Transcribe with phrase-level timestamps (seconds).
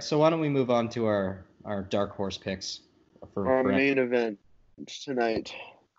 [0.00, 2.80] So why don't we move on to our our dark horse picks
[3.32, 4.38] for our for main event
[5.02, 5.52] tonight?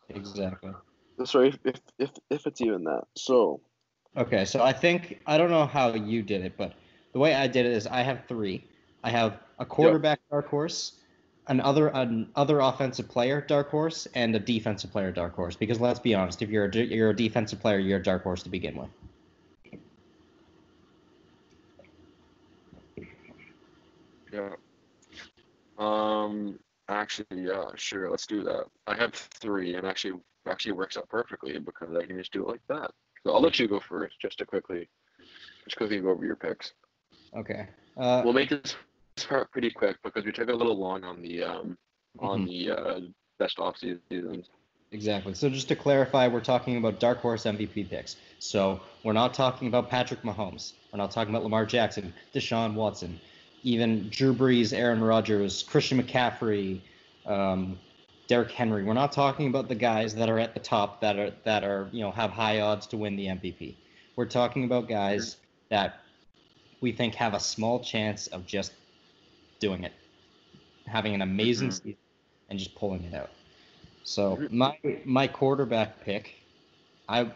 [0.09, 0.71] Exactly.
[1.23, 3.03] Sorry, if if if it's even that.
[3.15, 3.61] So.
[4.17, 6.73] Okay, so I think I don't know how you did it, but
[7.13, 8.63] the way I did it is I have three.
[9.03, 10.31] I have a quarterback yep.
[10.31, 10.93] dark horse,
[11.47, 15.55] another an other offensive player dark horse, and a defensive player dark horse.
[15.55, 18.43] Because let's be honest, if you're a, you're a defensive player, you're a dark horse
[18.43, 18.89] to begin with.
[24.35, 24.49] Yeah.
[25.77, 26.59] Um.
[26.87, 28.11] Actually, yeah, sure.
[28.11, 28.65] Let's do that.
[28.85, 32.49] I have three, and actually, actually works out perfectly because I can just do it
[32.49, 32.91] like that.
[33.23, 34.87] So I'll let you go first, just to quickly,
[35.63, 36.73] just quickly go over your picks.
[37.35, 37.67] Okay.
[37.97, 38.75] Uh, we'll make this
[39.27, 41.77] part pretty quick because we took a little long on the um
[42.19, 42.47] on mm-hmm.
[42.47, 42.99] the uh,
[43.39, 44.49] best off seasons.
[44.91, 45.33] Exactly.
[45.33, 48.15] So just to clarify, we're talking about dark horse MVP picks.
[48.39, 50.73] So we're not talking about Patrick Mahomes.
[50.93, 53.19] We're not talking about Lamar Jackson, Deshaun Watson,
[53.65, 56.81] even Drew Brees, Aaron Rodgers, Christian McCaffrey,
[57.25, 57.79] um,
[58.27, 58.83] Derrick Henry.
[58.83, 61.89] We're not talking about the guys that are at the top that are that are
[61.91, 63.75] you know have high odds to win the MVP.
[64.15, 65.37] We're talking about guys
[65.69, 66.01] that
[66.79, 68.71] we think have a small chance of just
[69.59, 69.93] doing it,
[70.85, 71.89] having an amazing mm-hmm.
[71.89, 71.97] season,
[72.49, 73.31] and just pulling it out.
[74.03, 76.35] So my my quarterback pick,
[77.09, 77.31] I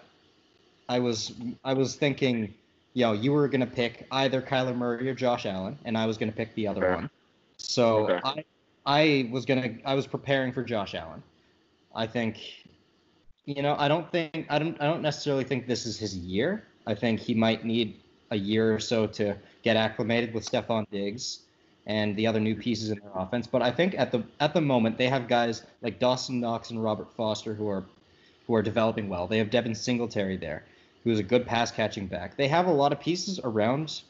[0.88, 1.34] I was
[1.64, 2.54] I was thinking
[2.94, 6.06] you know, you were going to pick either Kyler Murray or Josh Allen, and I
[6.06, 6.96] was going to pick the other okay.
[6.96, 7.10] one.
[7.58, 8.20] So okay.
[8.24, 8.46] I,
[8.86, 11.22] I was going to, I was preparing for Josh Allen.
[11.96, 12.40] I think,
[13.46, 16.64] you know, I don't think, I don't, I don't necessarily think this is his year.
[16.88, 18.00] I think he might need
[18.32, 21.40] a year or so to get acclimated with Stefon Diggs
[21.86, 23.48] and the other new pieces in their offense.
[23.48, 26.84] But I think at the at the moment they have guys like Dawson Knox and
[26.84, 27.84] Robert Foster who are
[28.46, 29.28] who are developing well.
[29.28, 30.64] They have Devin Singletary there
[31.04, 32.36] who's a good pass catching back.
[32.36, 34.02] They have a lot of pieces around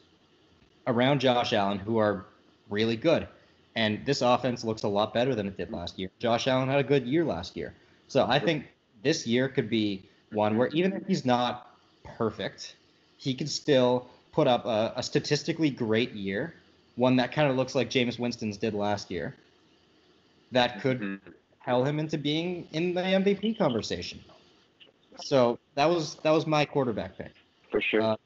[0.86, 2.26] around Josh Allen who are
[2.68, 3.28] really good.
[3.76, 6.10] And this offense looks a lot better than it did last year.
[6.18, 7.74] Josh Allen had a good year last year.
[8.08, 8.66] So I think
[9.02, 10.02] this year could be
[10.32, 12.74] one where even if he's not perfect,
[13.16, 16.54] he could still put up a, a statistically great year,
[16.96, 19.36] one that kind of looks like Jameis Winston's did last year,
[20.52, 21.30] that could mm-hmm.
[21.58, 24.20] propel him into being in the MVP conversation.
[25.22, 27.32] So that was that was my quarterback pick.
[27.70, 28.02] For sure.
[28.02, 28.16] Uh,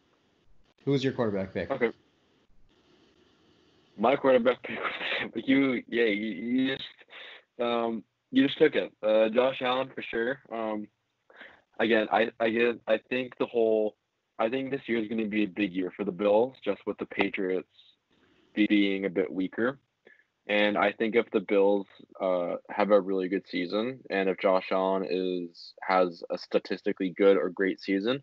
[0.84, 1.71] who was your quarterback pick?
[1.71, 1.91] Okay.
[3.97, 4.78] My quarterback pick.
[5.47, 6.88] you, yeah, you, you just
[7.60, 8.93] um, you just took it.
[9.03, 10.41] Uh, Josh Allen for sure.
[10.53, 10.88] Um,
[11.78, 13.97] again, I I get I think the whole
[14.38, 16.81] I think this year is going to be a big year for the Bills, just
[16.87, 17.69] with the Patriots
[18.55, 19.78] being a bit weaker.
[20.47, 21.87] And I think if the Bills
[22.21, 27.37] uh, have a really good season, and if Josh Allen is has a statistically good
[27.37, 28.22] or great season,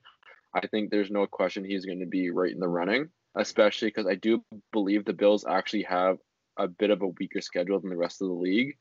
[0.53, 3.09] I think there's no question he's going to be right in the running.
[3.33, 4.43] Especially because I do
[4.73, 6.17] believe the Bills actually have
[6.57, 8.77] a bit of a weaker schedule than the rest of the league.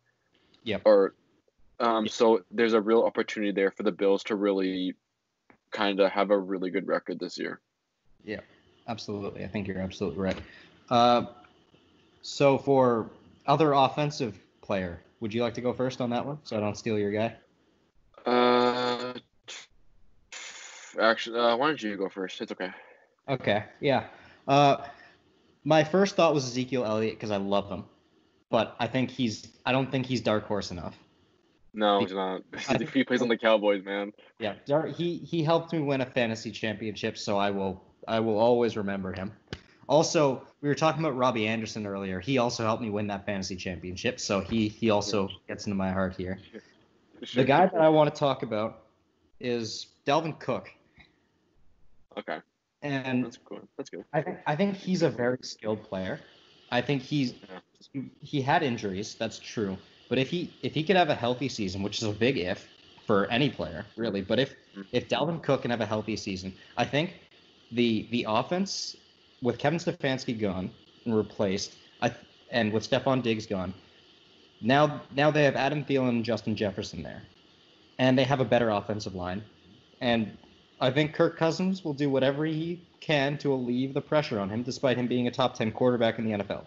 [0.64, 0.78] Yeah.
[0.84, 1.14] Or,
[1.78, 2.12] um, yep.
[2.12, 4.96] so there's a real opportunity there for the Bills to really,
[5.70, 7.60] kind of have a really good record this year.
[8.24, 8.40] Yeah,
[8.88, 9.44] absolutely.
[9.44, 10.36] I think you're absolutely right.
[10.88, 11.26] Uh,
[12.22, 13.08] so for
[13.50, 15.02] other offensive player.
[15.18, 17.34] Would you like to go first on that one, so I don't steal your guy?
[18.24, 19.14] Uh,
[21.00, 22.40] actually, uh, why don't you go first?
[22.40, 22.70] It's okay.
[23.28, 24.04] Okay, yeah.
[24.46, 24.76] Uh,
[25.64, 27.84] my first thought was Ezekiel Elliott because I love him,
[28.50, 29.48] but I think he's.
[29.66, 30.96] I don't think he's dark horse enough.
[31.74, 32.42] No, he's not.
[32.94, 34.12] he plays on the Cowboys, man.
[34.38, 34.54] Yeah,
[34.86, 39.12] he he helped me win a fantasy championship, so I will I will always remember
[39.12, 39.32] him.
[39.90, 42.20] Also, we were talking about Robbie Anderson earlier.
[42.20, 45.90] He also helped me win that fantasy championship, so he he also gets into my
[45.90, 46.38] heart here.
[47.34, 48.84] The guy that I want to talk about
[49.40, 50.70] is Dalvin Cook.
[52.16, 52.38] Okay.
[52.82, 53.60] And that's cool.
[53.76, 54.04] That's good.
[54.12, 56.20] I think I think he's a very skilled player.
[56.70, 57.34] I think he's
[57.92, 58.02] yeah.
[58.20, 59.76] he had injuries, that's true.
[60.08, 62.68] But if he if he could have a healthy season, which is a big if
[63.08, 64.82] for any player, really, but if mm-hmm.
[64.92, 67.14] if Dalvin Cook can have a healthy season, I think
[67.72, 68.96] the the offense
[69.42, 70.70] with Kevin Stefanski gone
[71.04, 72.12] and replaced, I,
[72.50, 73.72] and with Stefon Diggs gone,
[74.60, 77.22] now now they have Adam Thielen and Justin Jefferson there,
[77.98, 79.42] and they have a better offensive line,
[80.00, 80.36] and
[80.80, 84.62] I think Kirk Cousins will do whatever he can to alleviate the pressure on him,
[84.62, 86.64] despite him being a top ten quarterback in the NFL.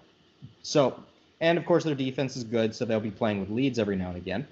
[0.62, 1.04] So,
[1.42, 4.10] and of course their defense is good, so they'll be playing with leads every now
[4.10, 4.48] and again.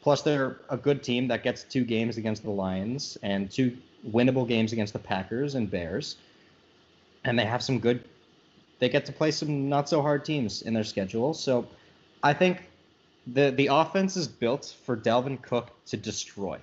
[0.00, 3.74] Plus, they're a good team that gets two games against the Lions and two
[4.06, 6.16] winnable games against the Packers and Bears
[7.24, 8.04] and they have some good.
[8.78, 11.66] They get to play some not so hard teams in their schedule, so
[12.22, 12.62] I think
[13.26, 16.58] the the offense is built for Dalvin Cook to destroy,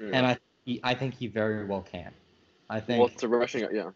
[0.00, 0.10] yeah.
[0.12, 2.12] and I he, I think he very well can.
[2.70, 2.98] I think.
[3.00, 3.90] Well, it's a rushing, yeah.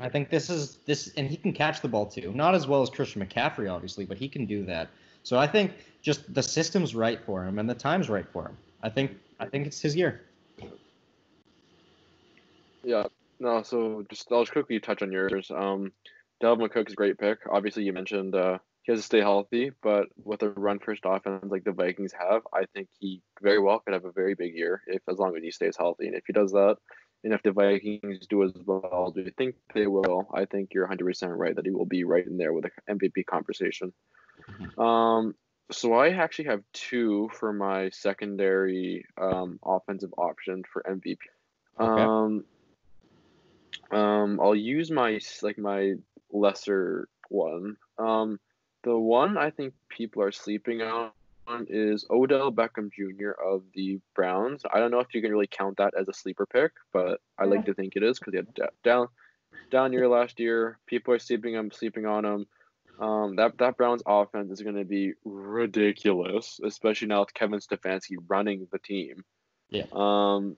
[0.00, 2.32] I think this is this, and he can catch the ball too.
[2.34, 4.88] Not as well as Christian McCaffrey, obviously, but he can do that.
[5.22, 5.72] So I think
[6.02, 8.56] just the system's right for him and the time's right for him.
[8.82, 10.22] I think I think it's his year.
[12.82, 13.04] Yeah.
[13.40, 13.62] No.
[13.62, 15.50] So just I'll just quickly touch on yours.
[15.54, 15.92] Um,
[16.42, 17.38] Dalvin Cook is a great pick.
[17.50, 21.44] Obviously, you mentioned uh, he has to stay healthy, but with a run first offense
[21.50, 24.82] like the Vikings have, I think he very well could have a very big year
[24.86, 26.06] if as long as he stays healthy.
[26.06, 26.76] And if he does that,
[27.24, 30.28] and if the Vikings do as well, do you think they will?
[30.32, 33.26] I think you're 100% right that he will be right in there with the MVP
[33.26, 33.92] conversation.
[34.48, 34.80] Mm-hmm.
[34.80, 35.34] Um,
[35.70, 41.18] so I actually have two for my secondary um, offensive option for MVP.
[41.80, 42.02] Okay.
[42.02, 42.44] Um,
[43.90, 45.94] um, I'll use my like my
[46.30, 47.76] lesser one.
[47.98, 48.38] Um,
[48.84, 51.10] the one I think people are sleeping on
[51.68, 53.30] is Odell Beckham Jr.
[53.30, 54.62] of the Browns.
[54.70, 57.44] I don't know if you can really count that as a sleeper pick, but I
[57.44, 59.08] like to think it is because he had down
[59.70, 60.78] down year last year.
[60.86, 62.46] People are sleeping on sleeping on him.
[63.00, 68.16] Um, that that Browns offense is going to be ridiculous, especially now with Kevin Stefanski
[68.26, 69.24] running the team.
[69.70, 69.84] Yeah.
[69.92, 70.56] Um,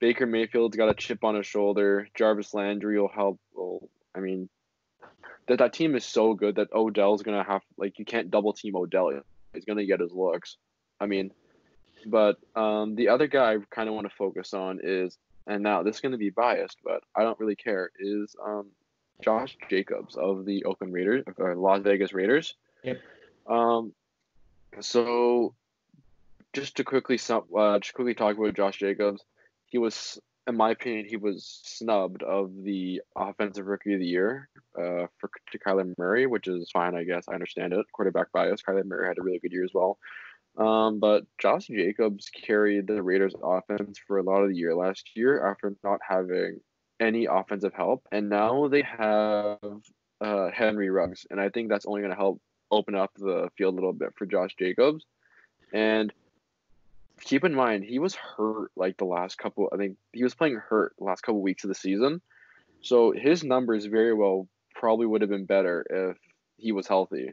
[0.00, 2.08] Baker Mayfield's got a chip on his shoulder.
[2.14, 3.38] Jarvis Landry will help.
[3.54, 4.48] Well, I mean,
[5.46, 8.76] that that team is so good that Odell's gonna have like you can't double team
[8.76, 9.20] Odell.
[9.52, 10.56] He's gonna get his looks.
[11.00, 11.32] I mean,
[12.06, 15.82] but um, the other guy I kind of want to focus on is, and now
[15.82, 17.90] this is gonna be biased, but I don't really care.
[17.98, 18.68] Is um,
[19.22, 22.54] Josh Jacobs of the Oakland Raiders or Las Vegas Raiders.
[22.84, 23.00] Yep.
[23.46, 23.92] Um,
[24.80, 25.54] so
[26.52, 29.22] just to quickly uh, just quickly talk about Josh Jacobs,
[29.70, 34.48] he was in my opinion, he was snubbed of the offensive rookie of the year
[34.76, 37.26] uh, for to Kyler Murray, which is fine, I guess.
[37.28, 37.86] I understand it.
[37.92, 38.62] Quarterback bias.
[38.62, 39.98] Kyler Murray had a really good year as well.
[40.56, 45.10] Um, but Josh Jacobs carried the Raiders offense for a lot of the year last
[45.14, 46.60] year after not having
[46.98, 48.06] any offensive help.
[48.10, 49.58] And now they have
[50.20, 51.26] uh, Henry Ruggs.
[51.30, 52.40] And I think that's only going to help
[52.72, 55.04] open up the field a little bit for Josh Jacobs.
[55.72, 56.12] And
[57.20, 59.68] keep in mind he was hurt like the last couple.
[59.72, 62.20] I think he was playing hurt last couple weeks of the season,
[62.82, 66.16] so his numbers very well probably would have been better if
[66.56, 67.32] he was healthy.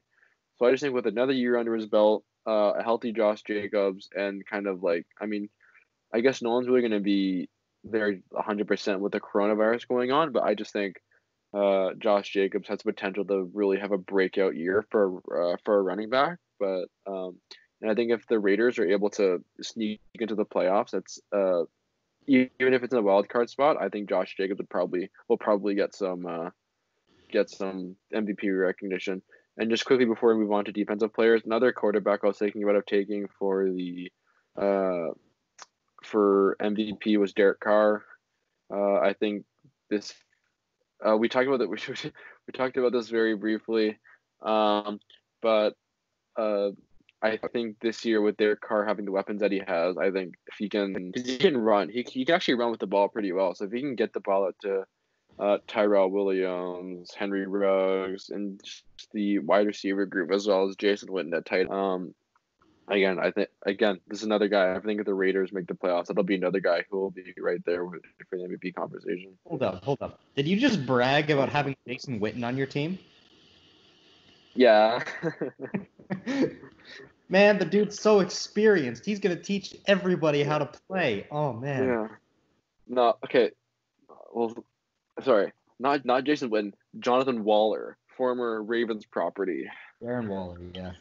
[0.58, 4.10] So I just think with another year under his belt, uh, a healthy Josh Jacobs,
[4.16, 5.50] and kind of like I mean,
[6.14, 7.50] I guess no one's really going to be
[7.84, 10.98] there 100% with the coronavirus going on, but I just think
[11.54, 15.78] uh, Josh Jacobs has the potential to really have a breakout year for uh, for
[15.78, 16.38] a running back.
[16.60, 17.38] But um,
[17.82, 21.64] and I think if the Raiders are able to sneak into the playoffs, that's uh,
[22.28, 25.38] even if it's in a wild card spot, I think Josh Jacobs would probably will
[25.38, 26.50] probably get some uh,
[27.32, 29.22] get some MVP recognition.
[29.58, 32.64] And just quickly before we move on to defensive players, another quarterback I was thinking
[32.64, 34.12] about of taking for the
[34.56, 35.14] uh,
[36.04, 38.04] for MVP was Derek Carr.
[38.72, 39.46] Uh, I think
[39.90, 40.14] this
[41.08, 41.78] uh, we talked about that we
[42.48, 43.98] we talked about this very briefly,
[44.42, 45.00] um,
[45.42, 45.76] but
[46.36, 46.70] uh,
[47.22, 50.36] I think this year with Derek Carr having the weapons that he has, I think
[50.46, 51.90] if he can, he can run.
[51.90, 53.56] He, he can actually run with the ball pretty well.
[53.56, 54.86] So if he can get the ball out to
[55.40, 58.62] uh, Tyrell Williams, Henry Ruggs, and
[59.14, 61.70] the wide receiver group as well as Jason Witten at tight.
[61.70, 62.14] Um,
[62.88, 64.76] again, I think again this is another guy.
[64.76, 67.34] I think if the Raiders make the playoffs, that'll be another guy who will be
[67.40, 69.38] right there with, for the MVP conversation.
[69.48, 70.20] Hold up, hold up.
[70.36, 72.98] Did you just brag about having Jason Witten on your team?
[74.56, 75.04] Yeah.
[77.30, 79.06] man, the dude's so experienced.
[79.06, 81.28] He's gonna teach everybody how to play.
[81.32, 81.88] Oh man.
[81.88, 82.08] Yeah.
[82.88, 83.52] No, okay.
[84.34, 84.54] Well,
[85.24, 86.74] sorry, not not Jason Witten.
[87.00, 89.70] Jonathan Waller, former Ravens property.
[90.02, 90.92] Darren Waller, yeah.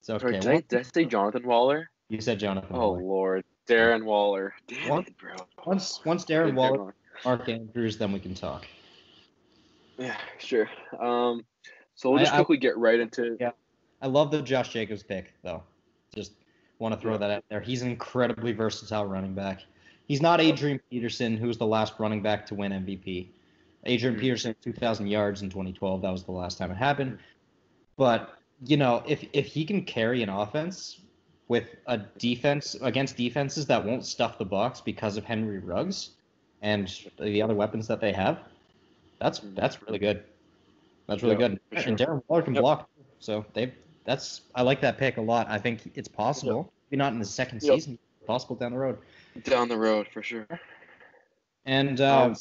[0.00, 0.20] It's okay.
[0.20, 1.90] Sorry, did, I, did I say Jonathan Waller?
[2.08, 2.74] You said Jonathan.
[2.74, 3.02] Oh Waller.
[3.02, 4.54] Lord, Darren Waller.
[4.66, 5.34] Damn once, it, bro.
[5.64, 8.66] Once once Darren Waller, Mark Andrews, then we can talk.
[9.98, 10.68] Yeah, sure.
[10.98, 11.44] Um,
[11.94, 13.36] so we'll just I, quickly I, get right into.
[13.38, 13.50] Yeah,
[14.02, 15.62] I love the Josh Jacobs pick though.
[16.14, 16.32] Just
[16.78, 17.18] want to throw yeah.
[17.18, 17.60] that out there.
[17.60, 19.62] He's an incredibly versatile running back.
[20.08, 23.28] He's not Adrian Peterson, who was the last running back to win MVP.
[23.84, 24.20] Adrian mm-hmm.
[24.20, 26.02] Peterson, 2,000 yards in 2012.
[26.02, 27.18] That was the last time it happened.
[27.96, 31.00] But you know, if if he can carry an offense
[31.48, 36.10] with a defense against defenses that won't stuff the box because of Henry Ruggs
[36.62, 38.38] and the other weapons that they have,
[39.18, 40.24] that's that's really good.
[41.06, 41.60] That's really good.
[41.72, 41.88] Sure.
[41.88, 42.62] And Darren Waller can yep.
[42.62, 42.88] block.
[43.18, 43.72] So they
[44.04, 45.48] that's I like that pick a lot.
[45.48, 46.72] I think it's possible.
[46.90, 47.74] Maybe not in the second yep.
[47.74, 48.98] season, possible down the road.
[49.44, 50.46] Down the road for sure.
[51.64, 52.36] And uh, um,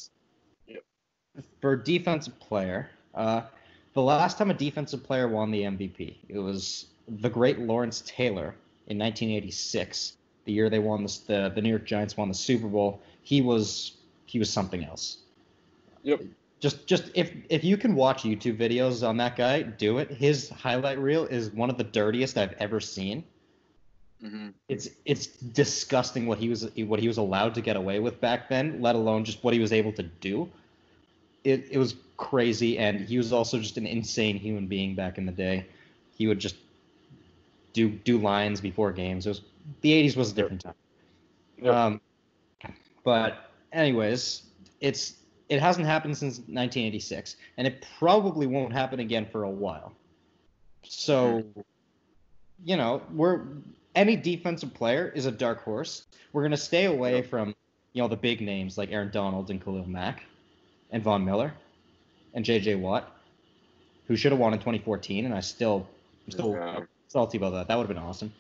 [0.68, 0.84] yep.
[1.62, 3.42] for defensive player, uh,
[3.94, 8.56] the last time a defensive player won the MVP, it was the great Lawrence Taylor
[8.88, 13.02] in 1986, the year they won the the New York Giants won the Super Bowl.
[13.22, 15.20] He was he was something else.
[16.04, 16.22] Yep.
[16.62, 20.12] Just just if if you can watch YouTube videos on that guy, do it.
[20.12, 23.24] His highlight reel is one of the dirtiest I've ever seen.
[24.24, 24.50] Mm-hmm.
[24.70, 28.48] It's it's disgusting what he was what he was allowed to get away with back
[28.48, 30.48] then, let alone just what he was able to do.
[31.44, 35.26] It it was crazy, and he was also just an insane human being back in
[35.26, 35.66] the day.
[36.16, 36.58] He would just
[37.74, 39.26] do do lines before games.
[39.26, 39.42] It was
[39.82, 40.76] the '80s was a different time.
[41.58, 41.74] Yep.
[41.74, 42.02] Um,
[43.04, 44.44] but anyways,
[44.80, 45.16] it's
[45.52, 49.92] it hasn't happened since 1986, and it probably won't happen again for a while.
[50.84, 51.60] So, hmm.
[52.64, 53.42] you know, we're
[53.94, 56.06] any defensive player is a dark horse.
[56.32, 57.54] We're gonna stay away from
[57.92, 60.24] you know the big names like Aaron Donald and Khalil Mack,
[60.92, 61.54] and Von Miller,
[62.34, 62.76] and J.J.
[62.76, 63.12] Watt,
[64.08, 65.86] who should have won in 2014, and I still
[66.28, 66.86] I'm still Yeah.
[67.10, 67.68] salty about that.
[67.68, 68.34] That would have been awesome.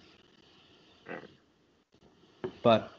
[2.63, 2.89] But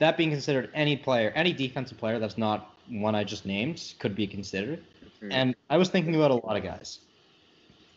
[0.00, 4.16] that being considered, any player, any defensive player that's not one I just named could
[4.16, 4.82] be considered.
[5.22, 5.28] Mhm.
[5.30, 7.00] And I was thinking about a lot of guys.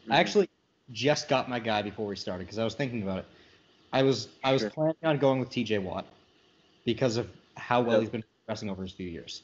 [0.06, 0.14] Mhm.
[0.14, 0.50] I actually
[0.92, 3.26] just got my guy before we started because I was thinking about it.
[3.94, 4.70] I was I was Sure.
[4.70, 5.80] planning on going with T.J.
[5.80, 6.06] Watt
[6.86, 8.02] because of how well Yep.
[8.02, 9.44] he's been progressing over his few years.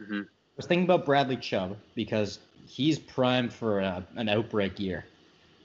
[0.00, 0.24] Mhm.
[0.24, 5.06] I was thinking about Bradley Chubb because he's primed for a, an outbreak year.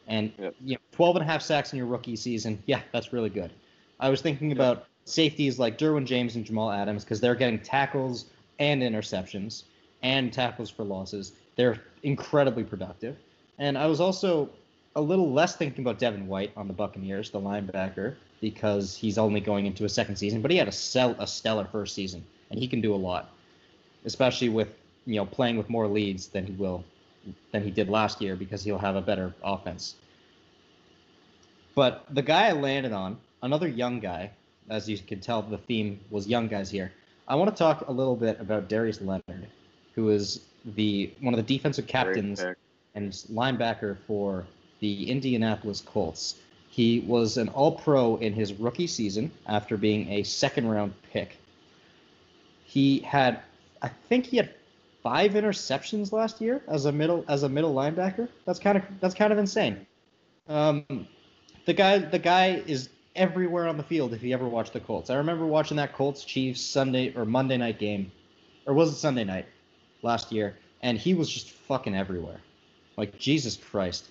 [0.07, 0.55] And Yep.
[0.63, 3.51] you know, 12 and a half sacks in your rookie season, yeah, that's really good.
[3.99, 8.25] I was thinking about safeties like Derwin James and Jamal Adams because they're getting tackles
[8.59, 9.63] and interceptions
[10.03, 11.33] and tackles for losses.
[11.55, 13.15] They're incredibly productive.
[13.57, 14.49] And I was also
[14.95, 19.39] a little less thinking about Devin White on the Buccaneers, the linebacker, because he's only
[19.39, 22.59] going into a second season, but he had a, sell, a stellar first season, and
[22.59, 23.29] he can do a lot,
[24.05, 24.69] especially with
[25.05, 26.83] you know playing with more leads than he will
[27.51, 29.95] than he did last year because he'll have a better offense.
[31.75, 34.31] But the guy I landed on, another young guy,
[34.69, 36.91] as you can tell, the theme was young guys here.
[37.27, 39.47] I want to talk a little bit about Darius Leonard,
[39.95, 40.41] who is
[40.75, 42.43] the one of the defensive captains
[42.95, 44.45] and linebacker for
[44.79, 46.36] the Indianapolis Colts.
[46.69, 51.38] He was an All Pro in his rookie season after being a second round pick.
[52.65, 53.41] He had,
[53.81, 54.53] I think he had
[55.01, 58.27] five interceptions last year as a middle as a middle linebacker.
[58.45, 59.86] That's kind of that's kind of insane.
[60.47, 60.86] Um,
[61.65, 65.09] the guy the guy is everywhere on the field if you ever watch the Colts.
[65.09, 68.12] I remember watching that Colts Chiefs Sunday or Monday night game,
[68.65, 69.47] or was it Sunday night
[70.03, 72.39] last year, and he was just fucking everywhere.
[72.95, 74.09] Like Jesus Christ,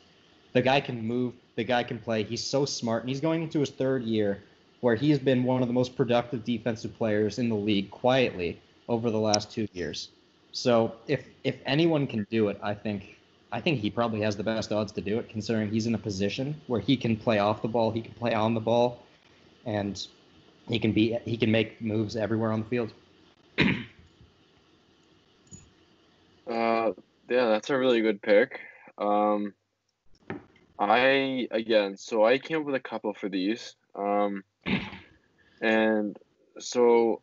[0.52, 2.25] the guy can move, the guy can play.
[2.25, 4.42] He's so smart, and he's going into his third year,
[4.80, 8.60] where he has been one of the most productive defensive players in the league quietly
[8.88, 10.10] over the last two years.
[10.52, 13.15] So if if anyone can do it, I think
[13.56, 15.98] I think he probably has the best odds to do it, considering he's in a
[15.98, 19.02] position where he can play off the ball, he can play on the ball,
[19.64, 20.06] and
[20.68, 22.92] he can be he can make moves everywhere on the field.
[26.48, 26.92] Uh,
[27.28, 28.60] yeah, that's a really good pick.
[28.98, 29.52] Um,
[30.78, 33.75] I again, so I came up with a couple for these.
[33.96, 34.44] Um,
[35.60, 36.16] and
[36.60, 37.20] so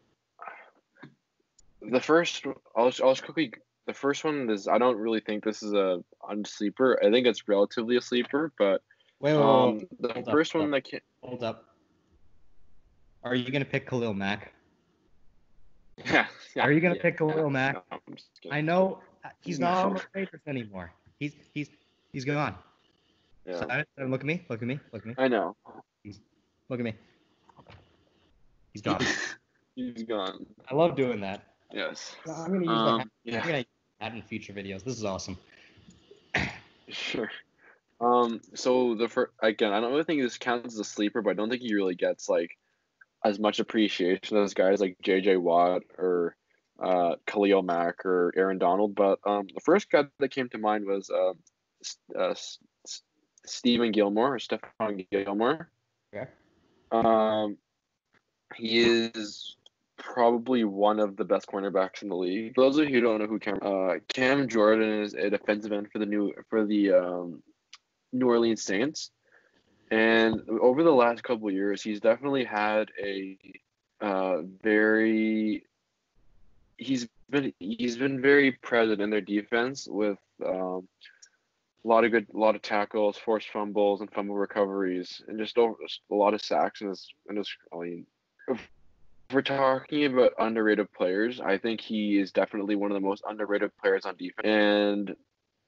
[1.82, 3.54] the first, I'll I'll just quickly.
[3.86, 7.00] The first one is I don't really think this is a on sleeper.
[7.04, 8.82] I think it's relatively a sleeper, but
[9.20, 10.84] Wait, wait, wait, um, wait, the hold first hold one up.
[10.84, 11.00] that came.
[11.22, 11.66] hold up.
[13.24, 14.54] Are you gonna pick Khalil Mack?
[16.06, 17.74] Yeah, yeah, Are you gonna yeah, pick Khalil yeah, Mack?
[17.76, 18.58] no, I'm just kidding.
[18.58, 20.92] I know uh, he's not on the Raiders anymore.
[21.20, 21.70] He's he's
[22.12, 22.56] he's gone.
[23.46, 24.44] Yeah, Simon, look at me.
[24.50, 24.80] Look at me.
[24.92, 25.16] Look at me.
[25.18, 25.56] I know.
[26.70, 26.94] Look at me.
[28.74, 29.00] He's gone.
[29.76, 30.46] He's gone.
[30.70, 31.53] I love doing that.
[31.74, 32.16] Yes.
[32.28, 33.02] I'm gonna use Um, that.
[33.02, 33.46] I'm yeah.
[33.46, 33.66] gonna use
[34.00, 34.84] that in future videos.
[34.84, 35.38] This is awesome.
[36.90, 37.32] Sure.
[38.00, 38.42] Um.
[38.56, 41.34] So the first again, I don't really think this counts as a sleeper, but I
[41.34, 42.58] don't think he really gets like
[43.24, 45.38] as much appreciation as guys like J.J.
[45.38, 46.36] Watt or
[46.82, 48.96] uh, Khalil Mack or Aaron Donald.
[48.96, 51.34] But um, the first guy that came to mind was uh,
[52.20, 52.36] uh,
[53.46, 55.70] Stephen Gilmore or Stephon Gilmore.
[56.14, 56.26] Yeah.
[56.92, 57.58] Um,
[58.56, 59.56] he is
[59.98, 62.56] probably one of the best cornerbacks in the league.
[62.56, 65.72] For those of you who don't know who Cam, uh, Cam Jordan is a defensive
[65.72, 67.44] end for the new for the um,
[68.12, 69.12] New Orleans Saints,
[69.92, 73.38] and over the last couple years, he's definitely had a
[74.02, 75.64] uh, very
[76.78, 80.88] he's been he's been very present in their defense with um,
[81.84, 85.58] a lot of good a lot of tackles, forced fumbles, and fumble recoveries, and just
[85.58, 85.76] over
[86.12, 87.50] a lot of sacks in his in his.
[87.74, 88.06] I mean,
[89.32, 93.72] we're talking about underrated players, I think he is definitely one of the most underrated
[93.78, 94.46] players on defense.
[94.46, 95.16] And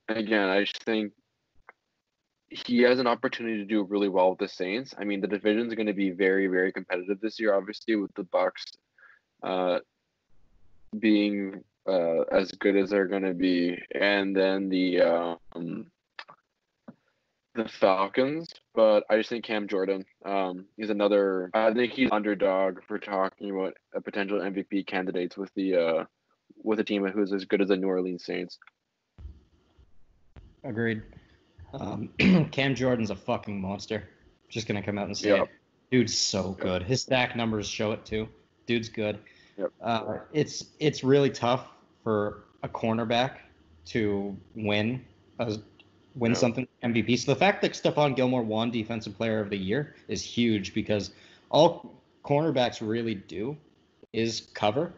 [0.10, 1.14] again, I just think
[2.50, 4.94] he has an opportunity to do really well with the Saints.
[4.98, 8.14] I mean, the division is going to be very, very competitive this year, obviously, with
[8.14, 8.78] the Bucs
[9.44, 9.80] uh,
[11.00, 15.88] being uh, as good as they're going to be, and then the um,
[17.56, 18.50] the Falcons.
[18.74, 21.50] But I just think Cam Jordan, um, he's another.
[21.54, 26.04] I think he's underdog for talking about a potential MVP candidates with the uh,
[26.64, 28.60] with a team who's as good as the New Orleans Saints.
[30.64, 31.04] Agreed.
[31.74, 32.10] Um,
[32.52, 34.04] Cam Jordan's a fucking monster.
[34.50, 35.44] Just gonna come out and say Yep.
[35.44, 35.50] it.
[35.92, 36.84] Dude's so good.
[36.84, 38.28] His stack numbers show it too.
[38.66, 39.20] Dude's good.
[39.58, 39.72] Yep.
[39.82, 41.68] Uh, it's it's really tough
[42.04, 43.38] for a cornerback
[43.86, 45.06] to win
[45.40, 45.58] a,
[46.16, 46.38] win Yep.
[46.38, 47.18] something MVP.
[47.18, 51.12] So the fact that Stephon Gilmore won Defensive Player of the Year is huge because
[51.50, 53.56] all cornerbacks really do
[54.14, 54.94] is cover.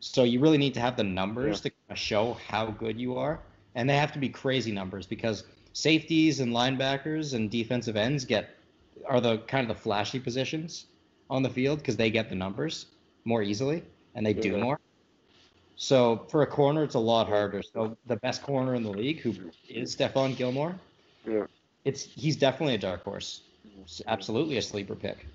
[0.00, 3.40] So you really need to have the numbers to show how good you are,
[3.74, 8.50] and they have to be crazy numbers because safeties and linebackers and defensive ends get
[9.06, 10.86] are the kind of the flashy positions
[11.30, 12.86] on the field because they get the numbers
[13.24, 13.82] more easily
[14.14, 14.78] and they do more.
[15.76, 17.62] So for a corner, it's a lot harder.
[17.62, 19.34] So the best corner in the league, who
[19.68, 20.74] is Stephon Gilmore,
[21.26, 21.46] Yeah.
[21.84, 23.42] it's he's definitely a dark horse.
[23.82, 25.26] It's absolutely a sleeper pick.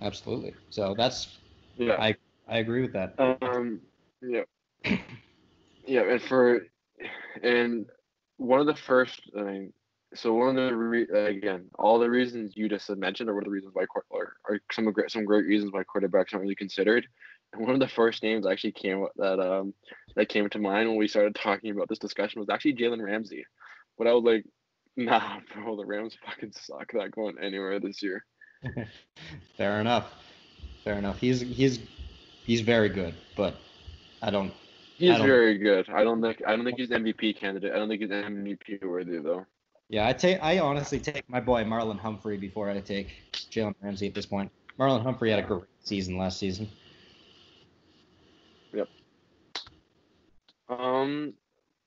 [0.00, 0.54] Absolutely.
[0.70, 1.38] So that's
[1.76, 1.96] Yeah.
[2.00, 2.16] I
[2.48, 3.14] I agree with that.
[3.18, 3.80] Um.
[4.22, 4.44] Yeah.
[5.86, 6.64] Yeah, and for
[7.42, 7.86] and
[8.36, 9.72] one of the first, I mean,
[10.14, 13.46] so one of the re, again, all the reasons you just mentioned are one of
[13.46, 17.06] the reasons why are, are some great some great reasons why quarterbacks aren't really considered.
[17.56, 19.74] One of the first names actually came that um
[20.16, 23.44] that came to mind when we started talking about this discussion was actually Jalen Ramsey,
[23.98, 24.44] but I was like,
[24.96, 26.92] nah, bro, the Rams fucking suck.
[26.94, 28.24] Not going anywhere this year.
[29.56, 30.06] Fair enough.
[30.84, 31.18] Fair enough.
[31.18, 31.80] He's he's
[32.44, 33.54] he's very good, but
[34.22, 34.52] I don't.
[34.96, 35.88] He's I don't- very good.
[35.90, 37.72] I don't think I don't think he's MVP candidate.
[37.72, 39.46] I don't think he's MVP worthy though.
[39.88, 40.42] Yeah, I take.
[40.42, 44.50] I honestly take my boy Marlon Humphrey before I take Jalen Ramsey at this point.
[44.78, 46.68] Marlon Humphrey had a great season last season.
[50.78, 51.34] Um,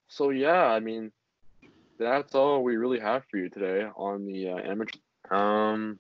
[0.08, 1.12] so yeah, I mean,
[1.98, 5.00] that's all we really have for you today on the uh, amateur.
[5.32, 6.00] Um,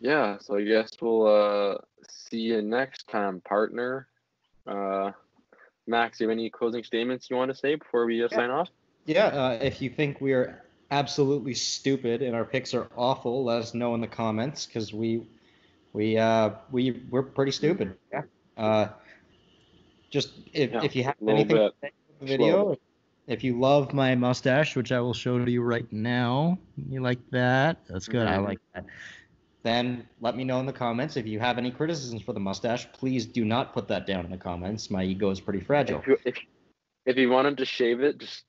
[0.00, 4.06] yeah, so I guess we'll uh see you next time, partner.
[4.66, 5.12] Uh,
[5.86, 8.50] Max, do you have any closing statements you want to say before we uh, sign
[8.50, 8.68] off?
[9.06, 13.60] Yeah, uh, if you think we are absolutely stupid and our picks are awful, let
[13.60, 15.26] us know in the comments because we
[15.92, 17.96] we uh we we're pretty stupid.
[18.12, 18.22] Yeah.
[18.56, 18.88] Uh,
[20.10, 21.90] just if Yeah, if you have anything to say
[22.20, 22.76] the video,
[23.26, 27.18] if you love my mustache, which I will show to you right now, you like
[27.30, 27.84] that?
[27.88, 28.26] That's good.
[28.26, 28.44] I Mhm.
[28.44, 28.86] like that.
[29.62, 32.90] Then let me know in the comments if you have any criticisms for the mustache.
[32.92, 34.90] Please do not put that down in the comments.
[34.90, 35.98] My ego is pretty fragile.
[36.00, 36.38] If you, if,
[37.04, 38.44] if you want him to shave it, just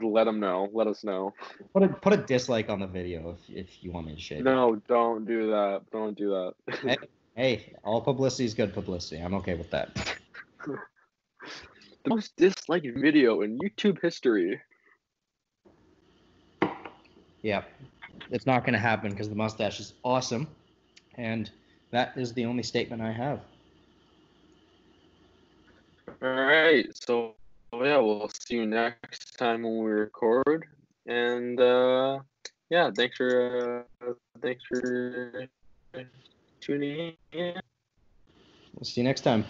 [0.00, 0.68] let him know.
[0.72, 1.34] Let us know.
[1.72, 4.40] Put a put a dislike on the video if if you want me to shave.
[4.40, 4.44] it.
[4.44, 5.82] No, don't do that.
[5.90, 6.52] Don't do
[6.84, 6.98] that.
[7.34, 9.20] Hey, all publicity is good publicity.
[9.20, 10.16] I'm okay with that.
[12.04, 14.60] the most disliked video in YouTube history.
[17.42, 17.62] Yeah,
[18.30, 20.46] it's not going to happen because the mustache is awesome,
[21.16, 21.50] and
[21.90, 23.40] that is the only statement I have.
[26.22, 26.86] All right.
[26.94, 27.34] So
[27.72, 30.66] yeah, we'll see you next time when we record.
[31.06, 32.18] And uh,
[32.68, 35.48] yeah, thanks for uh, thanks for
[36.60, 37.54] tuning in.
[38.74, 39.44] We'll see you next time.